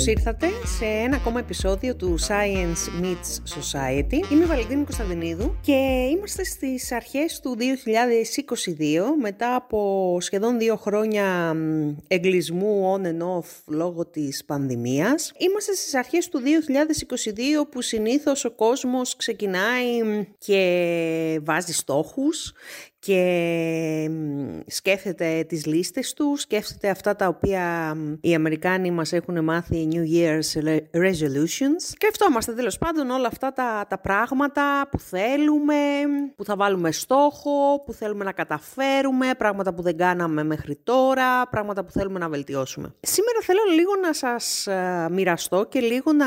[0.00, 0.46] Καλώς ήρθατε
[0.78, 4.32] σε ένα ακόμα επεισόδιο του Science Meets Society.
[4.32, 7.62] Είμαι η Βαλεντίνη Κωνσταντινίδου και είμαστε στις αρχές του 2022
[9.20, 11.56] μετά από σχεδόν δύο χρόνια
[12.08, 15.32] εγκλισμού on and off λόγω της πανδημίας.
[15.38, 16.40] Είμαστε στις αρχές του
[17.64, 20.00] 2022 που συνήθως ο κόσμος ξεκινάει
[20.38, 22.52] και βάζει στόχους
[23.00, 24.10] και
[24.66, 30.62] σκέφτεται τις λίστες τους, σκέφτεται αυτά τα οποία οι Αμερικάνοι μας έχουν μάθει New Year's
[30.92, 31.76] Resolutions.
[31.76, 35.74] Σκεφτόμαστε τέλος πάντων όλα αυτά τα, τα πράγματα που θέλουμε,
[36.36, 41.84] που θα βάλουμε στόχο, που θέλουμε να καταφέρουμε, πράγματα που δεν κάναμε μέχρι τώρα, πράγματα
[41.84, 42.94] που θέλουμε να βελτιώσουμε.
[43.00, 46.26] Σήμερα θέλω λίγο να σας ε, μοιραστώ και λίγο να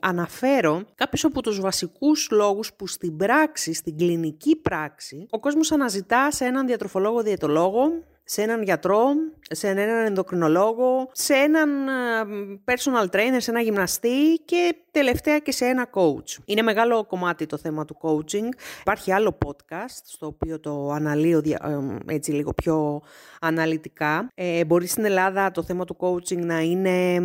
[0.00, 5.98] αναφέρω κάποιους από τους βασικούς λόγους που στην πράξη, στην κλινική πράξη, ο κόσμος αναζητά
[6.30, 7.92] σε έναν διατροφολόγο διαιτολόγο
[8.32, 9.04] σε έναν γιατρό,
[9.50, 15.64] σε έναν ενδοκρινολόγο, σε έναν ε, personal trainer, σε ένα γυμναστή και τελευταία και σε
[15.64, 16.38] ένα coach.
[16.44, 18.48] Είναι μεγάλο κομμάτι το θέμα του coaching.
[18.80, 23.00] Υπάρχει άλλο podcast στο οποίο το αναλύω ε, έτσι λίγο πιο
[23.40, 24.30] αναλυτικά.
[24.34, 27.20] Ε, μπορεί στην Ελλάδα το θέμα του coaching να είναι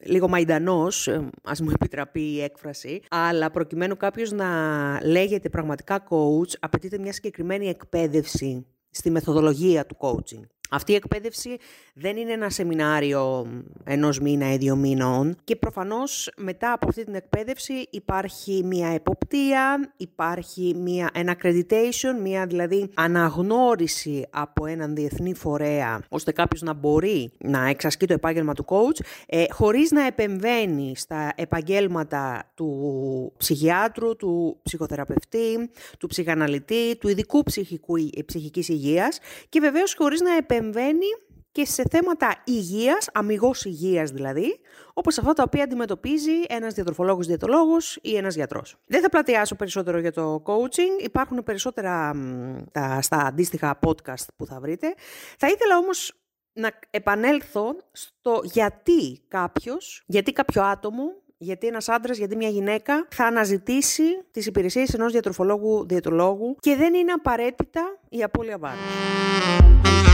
[0.00, 4.46] λίγο μαϊντανός, ε, ας μου επιτραπεί η έκφραση, αλλά προκειμένου κάποιος να
[5.02, 8.66] λέγεται πραγματικά coach, απαιτείται μια συγκεκριμένη εκπαίδευση
[8.96, 10.42] στη μεθοδολογία του coaching.
[10.70, 11.56] Αυτή η εκπαίδευση
[11.94, 13.46] δεν είναι ένα σεμινάριο
[13.84, 19.92] ενός μήνα ή δύο μήνων και προφανώς μετά από αυτή την εκπαίδευση υπάρχει μια εποπτεία,
[19.96, 27.32] υπάρχει μια, ένα accreditation, μια δηλαδή αναγνώριση από έναν διεθνή φορέα ώστε κάποιος να μπορεί
[27.38, 34.58] να εξασκεί το επάγγελμα του coach ε, χωρίς να επεμβαίνει στα επαγγέλματα του ψυχιάτρου, του
[34.62, 37.94] ψυχοθεραπευτή, του ψυχαναλυτή, του ειδικού ψυχικού,
[38.26, 41.06] ψυχικής υγείας και βεβαίως χωρίς να επεμβαίνει επεμβαίνει
[41.52, 44.60] και σε θέματα υγείας, αμυγός υγείας δηλαδή,
[44.94, 48.76] όπως αυτά τα οποία αντιμετωπίζει ένας διατροφολόγος, διαιτολόγος ή ένας γιατρός.
[48.86, 52.14] Δεν θα πλατιάσω περισσότερο για το coaching, υπάρχουν περισσότερα
[52.72, 54.94] τα, στα αντίστοιχα podcast που θα βρείτε.
[55.38, 56.12] Θα ήθελα όμως
[56.52, 61.04] να επανέλθω στο γιατί κάποιος, γιατί κάποιο άτομο
[61.38, 66.94] γιατί ένας άντρας, γιατί μια γυναίκα θα αναζητήσει τις υπηρεσίες ενός διατροφολόγου, διαιτολόγου και δεν
[66.94, 70.05] είναι απαραίτητα η απώλεια βάρους.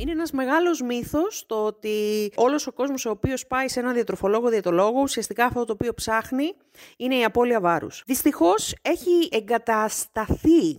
[0.00, 4.48] Είναι ένας μεγάλος μύθος το ότι όλος ο κόσμος ο οποίος πάει σε έναν διατροφολόγο
[4.48, 6.54] διατολόγο ουσιαστικά αυτό το οποίο ψάχνει
[6.96, 8.02] είναι η απώλεια βάρους.
[8.06, 10.76] Δυστυχώς έχει εγκατασταθεί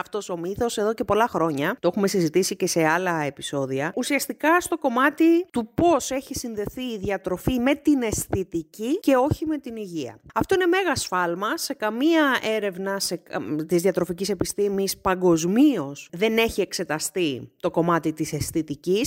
[0.00, 1.76] αυτός ο μύθος εδώ και πολλά χρόνια.
[1.80, 3.92] Το έχουμε συζητήσει και σε άλλα επεισόδια.
[3.96, 9.58] Ουσιαστικά στο κομμάτι του πώς έχει συνδεθεί η διατροφή με την αισθητική και όχι με
[9.58, 10.20] την υγεία.
[10.34, 11.56] Αυτό είναι μέγας σφάλμα.
[11.56, 13.22] Σε καμία έρευνα σε,
[13.66, 18.60] της διατροφικής επιστήμης παγκοσμίως δεν έχει εξεταστεί το κομμάτι της αισθητικής.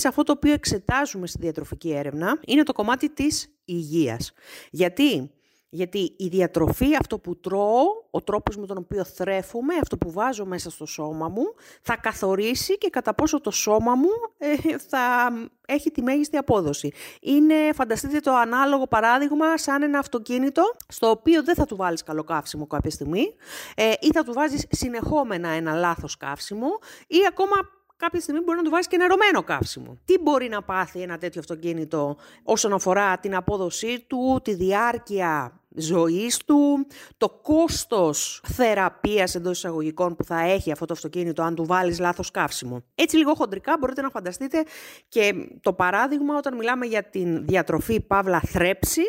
[0.08, 4.34] Αυτό το οποίο εξετάζουμε στη διατροφική έρευνα είναι το κομμάτι της υγείας.
[4.72, 5.30] Γιατί;
[5.70, 10.46] Γιατί η διατροφή, αυτό που τρώω, ο τρόπος με τον οποίο θρέφουμε, αυτό που βάζω
[10.46, 11.44] μέσα στο σώμα μου,
[11.82, 15.32] θα καθορίσει και κατά πόσο το σώμα μου ε, θα
[15.68, 16.92] έχει τη μέγιστη απόδοση.
[17.22, 22.24] Είναι, φανταστείτε το ανάλογο παράδειγμα, σαν ένα αυτοκίνητο, στο οποίο δεν θα του βάλεις καλό
[22.24, 23.36] καύσιμο κάποια στιγμή,
[23.76, 26.68] ε, ή θα του βάζεις συνεχόμενα ένα λάθος καύσιμο,
[27.08, 27.56] ή ακόμα
[27.96, 29.98] κάποια στιγμή μπορεί να του βάζει και νερωμένο καύσιμο.
[30.06, 36.38] Τι μπορεί να πάθει ένα τέτοιο αυτοκίνητο όσον αφορά την απόδοσή του, τη διάρκεια ζωής
[36.38, 42.00] του, το κόστος θεραπείας εντός εισαγωγικών που θα έχει αυτό το αυτοκίνητο αν του βάλεις
[42.00, 42.84] λάθος καύσιμο.
[42.96, 44.64] Έτσι λίγο χοντρικά μπορείτε να φανταστείτε
[45.08, 49.04] και το παράδειγμα όταν μιλάμε για την διατροφή παύλα θρέψη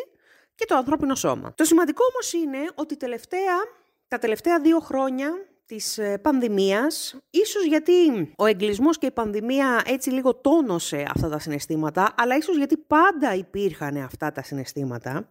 [0.55, 1.53] και το ανθρώπινο σώμα.
[1.55, 3.55] Το σημαντικό όμως είναι ότι τελευταία,
[4.07, 5.31] τα τελευταία δύο χρόνια
[5.67, 11.39] της ε, πανδημίας, ίσως γιατί ο εγκλισμός και η πανδημία έτσι λίγο τόνωσε αυτά τα
[11.39, 15.29] συναισθήματα, αλλά ίσως γιατί πάντα υπήρχαν αυτά τα συναισθήματα,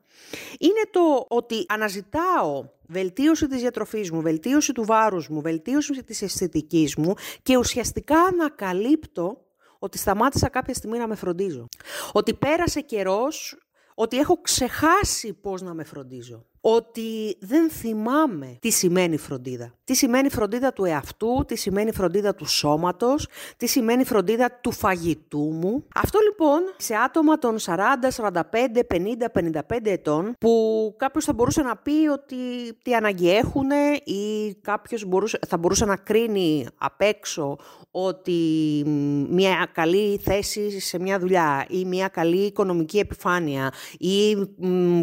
[0.59, 6.97] είναι το ότι αναζητάω βελτίωση της διατροφής μου, βελτίωση του βάρους μου, βελτίωση της αισθητικής
[6.97, 9.45] μου και ουσιαστικά ανακαλύπτω
[9.79, 11.69] ότι σταμάτησα κάποια στιγμή να με φροντίζω.
[12.13, 13.57] Ότι πέρασε καιρός,
[13.95, 19.75] ότι έχω ξεχάσει πώς να με φροντίζω ότι δεν θυμάμαι τι σημαίνει φροντίδα.
[19.85, 25.39] Τι σημαίνει φροντίδα του εαυτού, τι σημαίνει φροντίδα του σώματος, τι σημαίνει φροντίδα του φαγητού
[25.39, 25.85] μου.
[25.95, 27.77] Αυτό λοιπόν σε άτομα των 40,
[28.17, 28.41] 45,
[28.89, 32.37] 50, 55 ετών που κάποιος θα μπορούσε να πει ότι
[32.83, 33.71] τι ανάγκη έχουν
[34.05, 35.07] ή κάποιος
[35.47, 37.57] θα μπορούσε να κρίνει απ' έξω
[37.91, 38.83] ότι
[39.31, 44.37] μια καλή θέση σε μια δουλειά ή μια καλή οικονομική επιφάνεια ή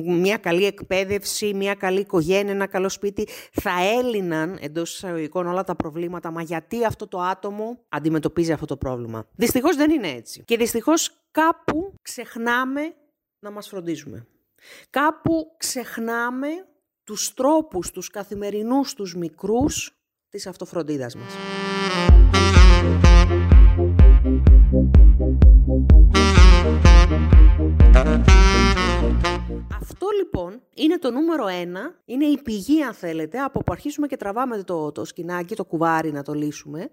[0.05, 5.63] μια καλή εκπαίδευση ζωή, μια καλή οικογένεια, ένα καλό σπίτι, θα έλυναν εντός εισαγωγικών όλα
[5.63, 6.31] τα προβλήματα.
[6.31, 10.43] Μα γιατί αυτό το άτομο αντιμετωπίζει αυτό το πρόβλημα; Δυστυχώς δεν είναι έτσι.
[10.45, 12.81] Και δυστυχώς κάπου ξεχνάμε
[13.39, 14.27] να μας φροντίζουμε.
[14.89, 16.47] Κάπου ξεχνάμε
[17.03, 19.91] τους τρόπους, τους καθημερινούς, τους μικρούς
[20.29, 21.33] της αυτοφροντίδας μας.
[30.83, 34.91] Είναι το νούμερο ένα, είναι η πηγή αν θέλετε, από που αρχίσουμε και τραβάμε το,
[34.91, 36.91] το σκηνάκι, το κουβάρι να το λύσουμε.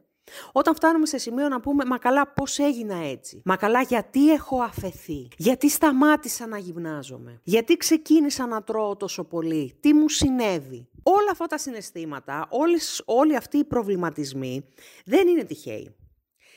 [0.53, 4.63] Όταν φτάνουμε σε σημείο να πούμε «Μα καλά πώς έγινα έτσι», «Μα καλά γιατί έχω
[4.63, 10.89] αφαιθεί», «Γιατί σταμάτησα να γυμνάζομαι», «Γιατί ξεκίνησα να τρώω τόσο πολύ», «Τι μου συνέβη».
[11.03, 14.69] Όλα αυτά τα συναισθήματα, όλες, όλοι αυτοί οι προβληματισμοί
[15.05, 15.95] δεν είναι τυχαίοι.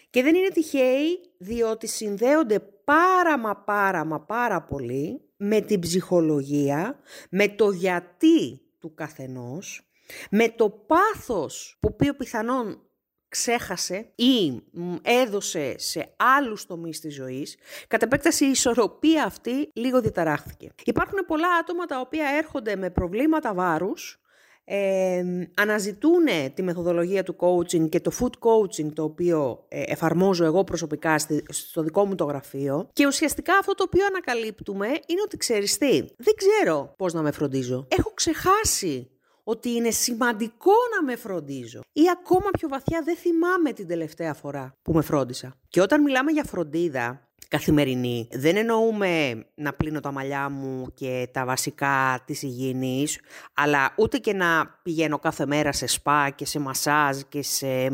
[0.09, 6.99] Και δεν είναι τυχαίοι διότι συνδέονται πάρα μα πάρα μα πάρα πολύ με την ψυχολογία,
[7.29, 9.87] με το γιατί του καθενός,
[10.31, 12.81] με το πάθος που οποίο πιθανόν
[13.27, 14.63] ξέχασε ή
[15.01, 17.57] έδωσε σε άλλους τομείς της ζωής,
[17.87, 20.69] κατ' επέκταση η ισορροπία αυτή λίγο διαταράχθηκε.
[20.83, 24.22] Υπάρχουν πολλά άτομα τα οποία έρχονται με προβλήματα βάρους,
[24.65, 25.23] ε,
[25.55, 26.23] αναζητούν
[26.53, 31.15] τη μεθοδολογία του coaching και το food coaching το οποίο ε, εφαρμόζω εγώ προσωπικά
[31.49, 35.99] στο δικό μου το γραφείο και ουσιαστικά αυτό το οποίο ανακαλύπτουμε είναι ότι ξέρεις τι,
[35.99, 37.87] δεν ξέρω πώς να με φροντίζω.
[37.89, 39.07] Έχω ξεχάσει
[39.43, 41.81] ότι είναι σημαντικό να με φροντίζω.
[41.91, 45.53] Ή ακόμα πιο βαθιά δεν θυμάμαι την τελευταία φορά που με φρόντισα.
[45.69, 48.27] Και όταν μιλάμε για φροντίδα, καθημερινή.
[48.31, 53.19] Δεν εννοούμε να πλύνω τα μαλλιά μου και τα βασικά της υγιεινής,
[53.53, 57.89] αλλά ούτε και να πηγαίνω κάθε μέρα σε σπα και σε μασάζ και σε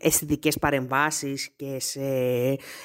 [0.00, 2.00] αισθητικές παρεμβάσεις και σε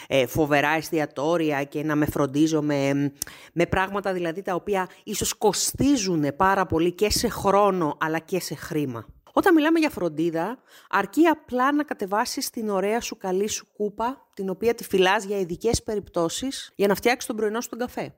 [0.08, 3.12] ε, φοβερά εστιατόρια και να με φροντίζω με,
[3.54, 8.56] με πράγματα δηλαδή τα οποία ίσως κοστίζουν πάρα πολύ και σε χρόνο αλλά και σε
[8.56, 9.17] χρήμα.
[9.38, 10.58] Όταν μιλάμε για φροντίδα,
[10.90, 15.40] αρκεί απλά να κατεβάσεις την ωραία σου καλή σου κούπα, την οποία τη φυλάς για
[15.40, 18.16] ειδικές περιπτώσεις, για να φτιάξεις τον πρωινό σου τον καφέ.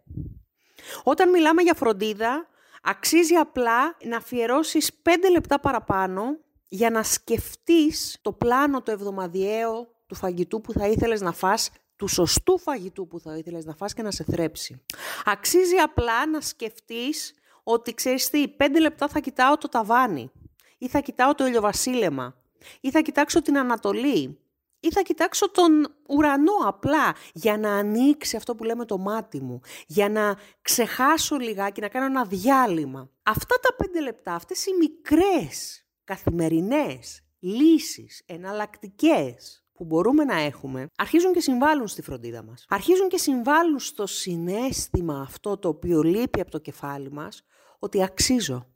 [1.03, 2.47] Όταν μιλάμε για φροντίδα,
[2.83, 6.23] αξίζει απλά να αφιερώσεις 5 λεπτά παραπάνω
[6.67, 12.07] για να σκεφτείς το πλάνο το εβδομαδιαίο του φαγητού που θα ήθελες να φας του
[12.07, 14.81] σωστού φαγητού που θα ήθελες να φας και να σε θρέψει.
[15.25, 17.33] Αξίζει απλά να σκεφτείς
[17.63, 20.31] ότι ξέρεις τι, πέντε λεπτά θα κοιτάω το ταβάνι
[20.79, 22.35] ή θα κοιτάω το ηλιοβασίλεμα,
[22.81, 24.39] ή θα κοιτάξω την Ανατολή,
[24.79, 29.61] ή θα κοιτάξω τον ουρανό απλά για να ανοίξει αυτό που λέμε το μάτι μου,
[29.87, 33.09] για να ξεχάσω λιγάκι, να κάνω ένα διάλειμμα.
[33.23, 41.33] Αυτά τα πέντε λεπτά, αυτές οι μικρές καθημερινές λύσεις, εναλλακτικές που μπορούμε να έχουμε, αρχίζουν
[41.33, 42.65] και συμβάλλουν στη φροντίδα μας.
[42.69, 47.43] Αρχίζουν και συμβάλλουν στο συνέστημα αυτό το οποίο λείπει από το κεφάλι μας,
[47.79, 48.67] ότι αξίζω,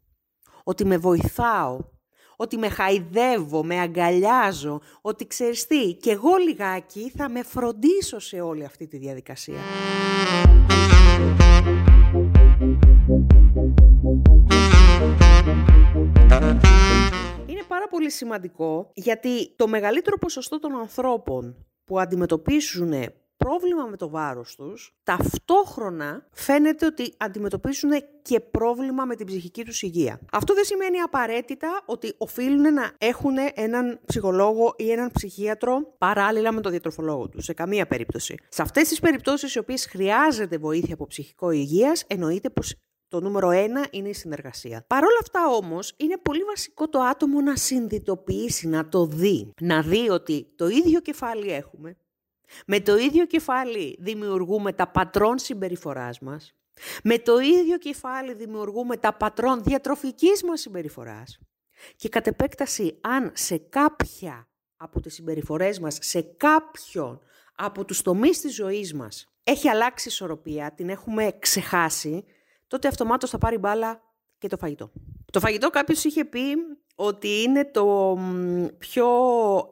[0.64, 1.80] ότι με βοηθάω,
[2.36, 8.42] ότι με χαϊδεύω, με αγκαλιάζω, ότι ξέρεις τι, και εγώ λιγάκι θα με φροντίσω σε
[8.42, 9.60] όλη αυτή τη διαδικασία.
[17.46, 22.94] Είναι πάρα πολύ σημαντικό γιατί το μεγαλύτερο ποσοστό των ανθρώπων που αντιμετωπίσουν
[23.44, 27.92] πρόβλημα με το βάρος τους, ταυτόχρονα φαίνεται ότι αντιμετωπίζουν
[28.22, 30.20] και πρόβλημα με την ψυχική τους υγεία.
[30.32, 36.62] Αυτό δεν σημαίνει απαραίτητα ότι οφείλουν να έχουν έναν ψυχολόγο ή έναν ψυχίατρο παράλληλα με
[36.62, 38.36] τον διατροφολόγο τους, σε καμία περίπτωση.
[38.50, 42.76] Σε αυτές τις περιπτώσεις οι οποίες χρειάζεται βοήθεια από ψυχικό υγείας, εννοείται πως
[43.08, 44.86] το νούμερο ένα είναι η συνεργασία.
[44.88, 49.52] Παρ' όλα αυτά όμως είναι πολύ βασικό το άτομο να συνειδητοποιήσει, να το δει.
[49.62, 51.98] Να δει ότι το ίδιο κεφάλι έχουμε,
[52.66, 56.56] με το ίδιο κεφάλι δημιουργούμε τα πατρόν συμπεριφοράς μας.
[57.04, 61.40] Με το ίδιο κεφάλι δημιουργούμε τα πατρόν διατροφικής μας συμπεριφοράς.
[61.96, 64.48] Και κατ' επέκταση, αν σε κάποια
[64.78, 67.22] από τις συμπεριφορές μας, σε κάποιον
[67.56, 72.24] από τους τομείς της ζωής μας έχει αλλάξει η ισορροπία, την έχουμε ξεχάσει,
[72.68, 74.02] τότε αυτομάτως θα πάρει μπάλα
[74.38, 74.92] και το φαγητό.
[75.32, 76.56] Το φαγητό κάποιος είχε πει
[76.96, 78.18] ότι είναι το
[78.78, 79.08] πιο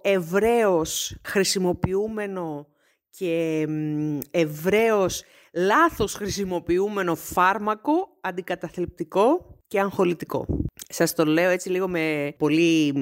[0.01, 2.67] ευρέως χρησιμοποιούμενο
[3.09, 3.67] και
[4.31, 5.23] ευρέως
[5.53, 10.45] λάθος χρησιμοποιούμενο φάρμακο, αντικαταθλιπτικό και αγχολητικό.
[10.89, 12.93] Σας το λέω έτσι λίγο με πολύ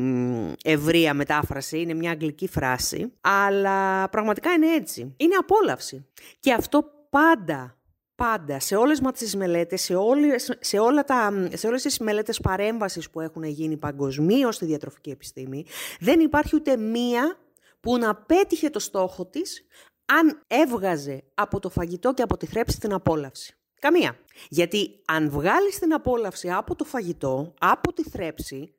[0.63, 5.13] ευρία μετάφραση, είναι μια αγγλική φράση, αλλά πραγματικά είναι έτσι.
[5.17, 6.05] Είναι απόλαυση.
[6.39, 7.78] Και αυτό πάντα
[8.19, 12.39] πάντα, σε όλες μας τις μελέτες, σε, όλες, σε, όλα τα, σε όλες τις μελέτες
[12.39, 15.65] παρέμβασης που έχουν γίνει παγκοσμίως στη διατροφική επιστήμη,
[15.99, 17.38] δεν υπάρχει ούτε μία
[17.79, 19.65] που να πέτυχε το στόχο της
[20.05, 23.53] αν έβγαζε από το φαγητό και από τη θρέψη την απόλαυση.
[23.79, 24.17] Καμία.
[24.49, 28.73] Γιατί αν βγάλεις την απόλαυση από το φαγητό, από τη θρέψη,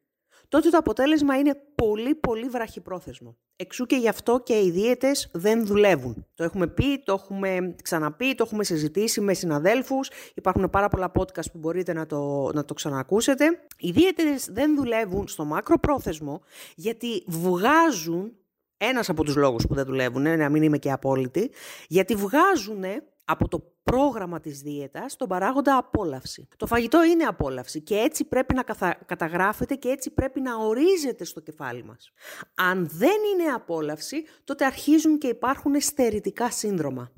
[0.51, 3.37] τότε το αποτέλεσμα είναι πολύ πολύ βραχυπρόθεσμο.
[3.57, 6.27] Εξού και γι' αυτό και οι δίαιτες δεν δουλεύουν.
[6.35, 10.11] Το έχουμε πει, το έχουμε ξαναπεί, το έχουμε συζητήσει με συναδέλφους.
[10.35, 13.45] Υπάρχουν πάρα πολλά podcast που μπορείτε να το, να το ξανακούσετε.
[13.79, 16.41] Οι δίαιτες δεν δουλεύουν στο μακροπρόθεσμο
[16.77, 18.33] γιατί βγάζουν
[18.77, 21.51] ένας από τους λόγους που δεν δουλεύουν, να μην είμαι και απόλυτη,
[21.89, 22.85] γιατί βγάζουν
[23.31, 26.49] από το πρόγραμμα της δίαιτας τον παράγοντα απόλαυση.
[26.57, 28.63] Το φαγητό είναι απόλαυση και έτσι πρέπει να
[29.07, 32.13] καταγράφεται και έτσι πρέπει να ορίζεται στο κεφάλι μας.
[32.55, 37.13] Αν δεν είναι απόλαυση, τότε αρχίζουν και υπάρχουν στερητικά σύνδρομα.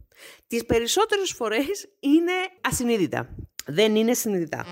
[0.46, 3.28] Τις περισσότερες φορές είναι ασυνείδητα.
[3.66, 4.64] Δεν είναι συνειδητά.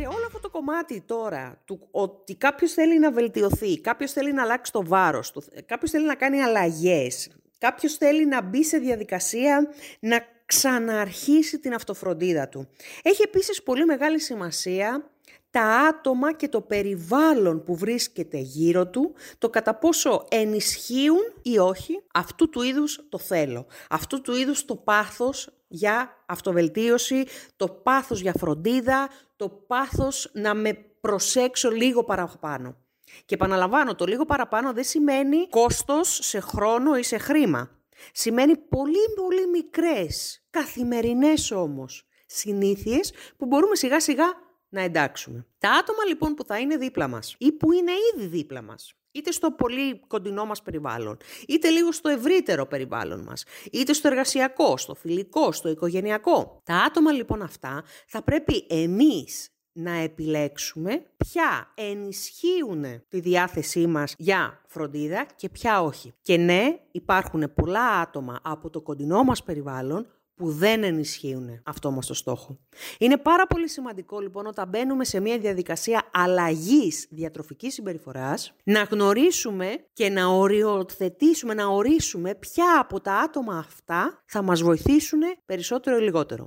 [0.00, 4.42] Σε όλο αυτό το κομμάτι τώρα, του ότι κάποιος θέλει να βελτιωθεί, κάποιος θέλει να
[4.42, 9.68] αλλάξει το βάρος του, κάποιος θέλει να κάνει αλλαγές, κάποιος θέλει να μπει σε διαδικασία
[10.00, 12.68] να ξαναρχίσει την αυτοφροντίδα του.
[13.02, 15.10] Έχει επίσης πολύ μεγάλη σημασία
[15.50, 22.02] τα άτομα και το περιβάλλον που βρίσκεται γύρω του, το κατά πόσο ενισχύουν ή όχι
[22.14, 27.24] αυτού του είδους το θέλω, αυτού του είδους το πάθος για αυτοβελτίωση,
[27.56, 32.76] το πάθος για φροντίδα, το πάθος να με προσέξω λίγο παραπάνω.
[33.24, 37.70] Και επαναλαμβάνω, το λίγο παραπάνω δεν σημαίνει κόστος σε χρόνο ή σε χρήμα.
[38.12, 44.26] Σημαίνει πολύ πολύ μικρές, καθημερινές όμως, συνήθειες που μπορούμε σιγά σιγά
[44.68, 45.46] να εντάξουμε.
[45.58, 49.30] Τα άτομα λοιπόν που θα είναι δίπλα μας ή που είναι ήδη δίπλα μας, είτε
[49.30, 51.16] στο πολύ κοντινό μας περιβάλλον,
[51.48, 56.60] είτε λίγο στο ευρύτερο περιβάλλον μας, είτε στο εργασιακό, στο φιλικό, στο οικογενειακό.
[56.64, 64.62] Τα άτομα λοιπόν αυτά θα πρέπει εμείς να επιλέξουμε ποια ενισχύουν τη διάθεσή μας για
[64.66, 66.12] φροντίδα και ποια όχι.
[66.22, 70.06] Και ναι, υπάρχουν πολλά άτομα από το κοντινό μας περιβάλλον
[70.38, 72.58] που δεν ενισχύουν αυτό μας το στόχο.
[72.98, 79.84] Είναι πάρα πολύ σημαντικό λοιπόν όταν μπαίνουμε σε μια διαδικασία αλλαγής διατροφικής συμπεριφοράς να γνωρίσουμε
[79.92, 86.02] και να οριοθετήσουμε, να ορίσουμε ποια από τα άτομα αυτά θα μας βοηθήσουν περισσότερο ή
[86.02, 86.46] λιγότερο.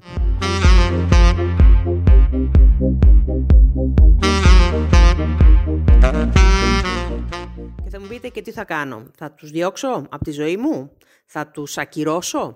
[7.83, 9.05] Και θα μου πείτε και τι θα κάνω.
[9.17, 10.91] Θα τους διώξω από τη ζωή μου;
[11.25, 12.55] Θα τους ακυρώσω;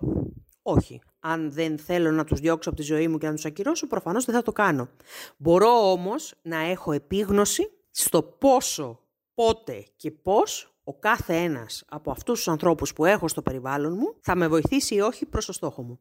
[0.62, 3.88] Όχι αν δεν θέλω να τους διώξω από τη ζωή μου και να τους ακυρώσω,
[3.88, 4.90] προφανώς δεν θα το κάνω.
[5.38, 9.00] Μπορώ όμως να έχω επίγνωση στο πόσο,
[9.34, 14.16] πότε και πώς ο κάθε ένας από αυτούς τους ανθρώπους που έχω στο περιβάλλον μου
[14.22, 16.00] θα με βοηθήσει ή όχι προς το στόχο μου.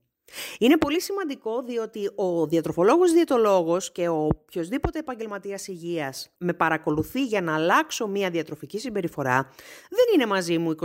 [0.59, 7.41] Είναι πολύ σημαντικό διότι ο διατροφολόγος διαιτολόγος και ο οποιοδήποτε επαγγελματίας υγείας με παρακολουθεί για
[7.41, 9.51] να αλλάξω μια διατροφική συμπεριφορά
[9.91, 10.77] δεν είναι μαζί μου 24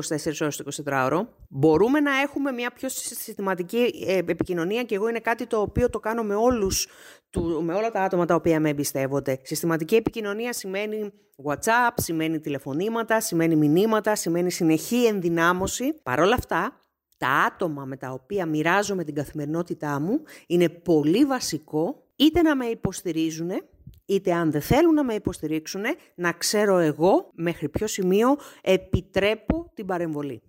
[0.42, 1.30] ώρες το 24 ώρο.
[1.50, 6.00] Μπορούμε να έχουμε μια πιο συστηματική ε, επικοινωνία και εγώ είναι κάτι το οποίο το
[6.00, 6.88] κάνω με όλους
[7.62, 9.40] με όλα τα άτομα τα οποία με εμπιστεύονται.
[9.44, 11.12] Συστηματική επικοινωνία σημαίνει
[11.46, 15.94] WhatsApp, σημαίνει τηλεφωνήματα, σημαίνει μηνύματα, σημαίνει συνεχή ενδυνάμωση.
[16.04, 16.79] Παρ' όλα αυτά,
[17.20, 22.66] τα άτομα με τα οποία μοιράζομαι την καθημερινότητά μου είναι πολύ βασικό είτε να με
[22.66, 23.50] υποστηρίζουν,
[24.06, 25.82] είτε αν δεν θέλουν να με υποστηρίξουν,
[26.16, 30.42] να ξέρω εγώ μέχρι ποιο σημείο επιτρέπω την παρεμβολή.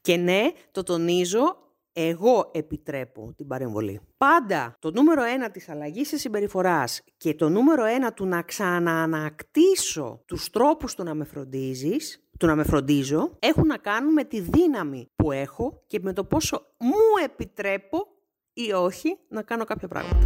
[0.00, 1.56] Και ναι, το τονίζω,
[1.92, 4.00] εγώ επιτρέπω την παρεμβολή.
[4.16, 10.22] Πάντα το νούμερο ένα της αλλαγής της συμπεριφοράς και το νούμερο ένα του να ξαναανακτήσω
[10.26, 14.40] τους τρόπους του να με φροντίζεις του να με φροντίζω έχουν να κάνουν με τη
[14.40, 18.06] δύναμη που έχω και με το πόσο μου επιτρέπω
[18.52, 20.18] ή όχι να κάνω κάποια πράγματα.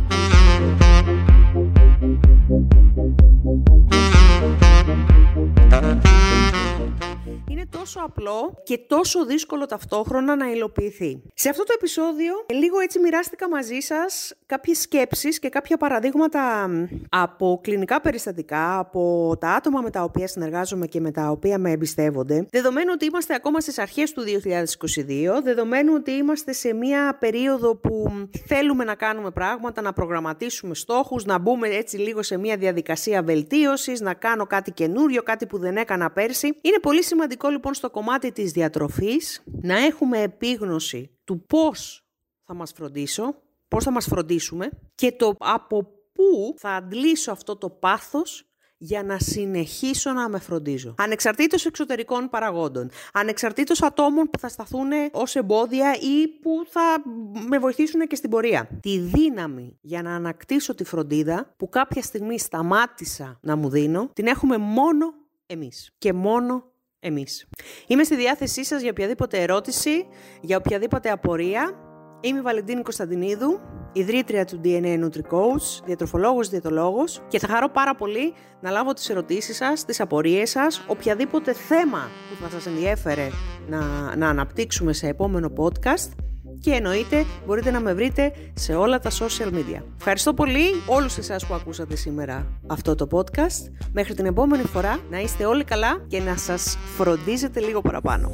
[7.52, 11.22] Είναι τόσο απλό και τόσο δύσκολο ταυτόχρονα να υλοποιηθεί.
[11.34, 16.70] Σε αυτό το επεισόδιο, λίγο έτσι μοιράστηκα μαζί σας κάποιες σκέψεις και κάποια παραδείγματα
[17.08, 21.70] από κλινικά περιστατικά, από τα άτομα με τα οποία συνεργάζομαι και με τα οποία με
[21.70, 22.46] εμπιστεύονται.
[22.50, 28.10] Δεδομένου ότι είμαστε ακόμα στις αρχές του 2022, δεδομένου ότι είμαστε σε μια περίοδο που
[28.46, 34.00] θέλουμε να κάνουμε πράγματα, να προγραμματίσουμε στόχους, να μπούμε έτσι λίγο σε μια διαδικασία βελτίωσης,
[34.00, 36.46] να κάνω κάτι καινούριο, κάτι που δεν έκανα πέρσι.
[36.46, 42.06] Είναι πολύ σημαντικό λοιπόν στο κομμάτι της διατροφής να έχουμε επίγνωση του πώς
[42.44, 43.34] θα μας φροντίσω,
[43.68, 45.82] πώς θα μας φροντίσουμε και το από
[46.12, 48.46] πού θα αντλήσω αυτό το πάθος
[48.76, 50.94] για να συνεχίσω να με φροντίζω.
[50.98, 57.02] Ανεξαρτήτως εξωτερικών παραγόντων, ανεξαρτήτως ατόμων που θα σταθούν ως εμπόδια ή που θα
[57.48, 58.68] με βοηθήσουν και στην πορεία.
[58.82, 64.26] Τη δύναμη για να ανακτήσω τη φροντίδα που κάποια στιγμή σταμάτησα να μου δίνω, την
[64.26, 65.14] έχουμε μόνο
[65.46, 66.71] εμείς και μόνο
[67.02, 67.46] εμείς.
[67.86, 70.06] Είμαι στη διάθεσή σας για οποιαδήποτε ερώτηση,
[70.40, 71.72] για οποιαδήποτε απορία.
[72.20, 73.60] Είμαι η Βαλεντίνη Κωνσταντινίδου,
[73.92, 79.56] ιδρύτρια του DNA NutriCoach, διατροφολόγος, διαιτολόγος και θα χαρώ πάρα πολύ να λάβω τις ερωτήσεις
[79.56, 83.28] σας, τις απορίες σας, οποιαδήποτε θέμα που θα σας ενδιέφερε
[83.68, 83.80] να,
[84.16, 89.52] να αναπτύξουμε σε επόμενο podcast και εννοείται μπορείτε να με βρείτε σε όλα τα social
[89.52, 89.82] media.
[89.98, 93.70] Ευχαριστώ πολύ όλους εσάς που ακούσατε σήμερα αυτό το podcast.
[93.92, 98.30] Μέχρι την επόμενη φορά να είστε όλοι καλά και να σας φροντίζετε λίγο παραπάνω.